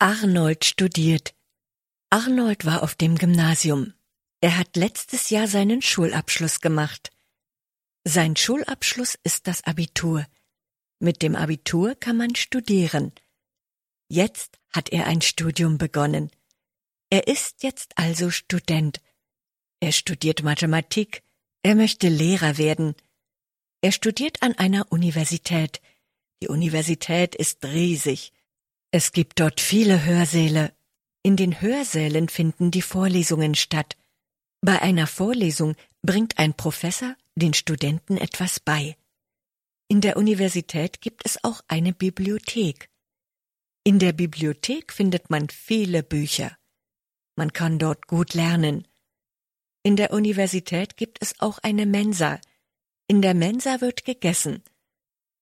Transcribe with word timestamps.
Arnold 0.00 0.64
studiert. 0.64 1.34
Arnold 2.10 2.64
war 2.64 2.84
auf 2.84 2.94
dem 2.94 3.18
Gymnasium. 3.18 3.94
Er 4.40 4.56
hat 4.56 4.76
letztes 4.76 5.30
Jahr 5.30 5.48
seinen 5.48 5.82
Schulabschluss 5.82 6.60
gemacht. 6.60 7.10
Sein 8.04 8.36
Schulabschluss 8.36 9.18
ist 9.24 9.48
das 9.48 9.64
Abitur. 9.64 10.24
Mit 11.00 11.20
dem 11.20 11.34
Abitur 11.34 11.96
kann 11.96 12.16
man 12.16 12.36
studieren. 12.36 13.10
Jetzt 14.08 14.60
hat 14.70 14.90
er 14.90 15.08
ein 15.08 15.20
Studium 15.20 15.78
begonnen. 15.78 16.30
Er 17.10 17.26
ist 17.26 17.64
jetzt 17.64 17.98
also 17.98 18.30
Student. 18.30 19.00
Er 19.80 19.90
studiert 19.90 20.44
Mathematik. 20.44 21.24
Er 21.64 21.74
möchte 21.74 22.08
Lehrer 22.08 22.56
werden. 22.56 22.94
Er 23.80 23.90
studiert 23.90 24.44
an 24.44 24.54
einer 24.54 24.92
Universität. 24.92 25.80
Die 26.40 26.46
Universität 26.46 27.34
ist 27.34 27.64
riesig. 27.64 28.32
Es 28.90 29.12
gibt 29.12 29.38
dort 29.40 29.60
viele 29.60 30.04
Hörsäle. 30.04 30.72
In 31.22 31.36
den 31.36 31.60
Hörsälen 31.60 32.28
finden 32.28 32.70
die 32.70 32.82
Vorlesungen 32.82 33.54
statt. 33.54 33.96
Bei 34.62 34.80
einer 34.80 35.06
Vorlesung 35.06 35.76
bringt 36.02 36.38
ein 36.38 36.54
Professor 36.54 37.14
den 37.34 37.52
Studenten 37.52 38.16
etwas 38.16 38.60
bei. 38.60 38.96
In 39.88 40.00
der 40.00 40.16
Universität 40.16 41.00
gibt 41.00 41.26
es 41.26 41.42
auch 41.44 41.60
eine 41.68 41.92
Bibliothek. 41.92 42.88
In 43.84 43.98
der 43.98 44.12
Bibliothek 44.12 44.92
findet 44.92 45.30
man 45.30 45.48
viele 45.50 46.02
Bücher. 46.02 46.56
Man 47.36 47.52
kann 47.52 47.78
dort 47.78 48.06
gut 48.06 48.34
lernen. 48.34 48.88
In 49.82 49.96
der 49.96 50.12
Universität 50.12 50.96
gibt 50.96 51.22
es 51.22 51.40
auch 51.40 51.58
eine 51.58 51.86
Mensa. 51.86 52.40
In 53.06 53.22
der 53.22 53.34
Mensa 53.34 53.80
wird 53.80 54.04
gegessen. 54.04 54.62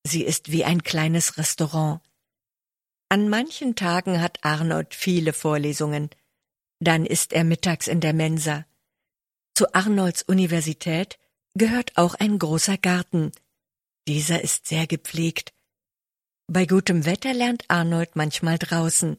Sie 0.05 0.23
ist 0.23 0.51
wie 0.51 0.63
ein 0.63 0.83
kleines 0.83 1.37
Restaurant. 1.37 2.01
An 3.09 3.29
manchen 3.29 3.75
Tagen 3.75 4.21
hat 4.21 4.43
Arnold 4.43 4.93
viele 4.93 5.31
Vorlesungen. 5.31 6.09
Dann 6.79 7.05
ist 7.05 7.31
er 7.31 7.45
mittags 7.45 7.87
in 7.87 8.01
der 8.01 8.13
Mensa. 8.13 8.65
Zu 9.55 9.73
Arnolds 9.73 10.23
Universität 10.23 11.17
gehört 11.55 11.97
auch 11.97 12.15
ein 12.15 12.37
großer 12.37 12.77
Garten. 12.77 13.31
Dieser 14.07 14.43
ist 14.43 14.67
sehr 14.67 14.87
gepflegt. 14.87 15.53
Bei 16.47 16.65
gutem 16.65 17.05
Wetter 17.05 17.33
lernt 17.33 17.65
Arnold 17.69 18.15
manchmal 18.15 18.57
draußen. 18.57 19.17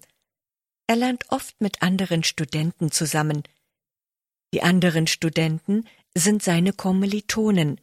Er 0.87 0.97
lernt 0.97 1.31
oft 1.31 1.61
mit 1.61 1.83
anderen 1.83 2.25
Studenten 2.25 2.91
zusammen. 2.91 3.43
Die 4.55 4.63
anderen 4.63 5.07
Studenten 5.07 5.87
sind 6.17 6.43
seine 6.43 6.73
Kommilitonen. 6.73 7.81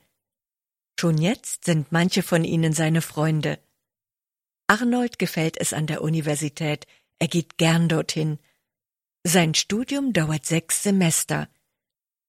Schon 1.00 1.18
jetzt 1.18 1.66
sind 1.66 1.92
manche 1.92 2.24
von 2.24 2.44
ihnen 2.44 2.74
seine 2.74 3.02
Freunde. 3.02 3.60
Arnold 4.68 5.20
gefällt 5.20 5.58
es 5.58 5.74
an 5.74 5.88
der 5.88 6.02
Universität, 6.02 6.88
er 7.20 7.28
geht 7.28 7.58
gern 7.58 7.88
dorthin. 7.88 8.40
Sein 9.24 9.54
Studium 9.54 10.14
dauert 10.14 10.46
sechs 10.46 10.84
Semester. 10.84 11.50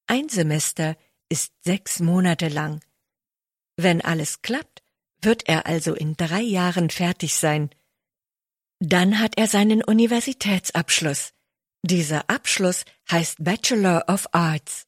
Ein 0.07 0.29
Semester 0.29 0.97
ist 1.29 1.53
sechs 1.65 2.01
Monate 2.01 2.49
lang. 2.49 2.81
Wenn 3.77 4.01
alles 4.01 4.43
klappt, 4.43 4.83
wird 5.21 5.49
er 5.49 5.67
also 5.67 5.95
in 5.95 6.17
drei 6.17 6.41
Jahren 6.41 6.91
fertig 6.91 7.35
sein. 7.35 7.71
Dann 8.79 9.19
hat 9.19 9.37
er 9.39 9.49
seinen 9.49 9.83
Universitätsabschluss. 9.83 11.33
Dieser 11.83 12.29
Abschluss 12.29 12.85
heißt 13.11 13.43
Bachelor 13.43 14.05
of 14.09 14.29
Arts. 14.33 14.86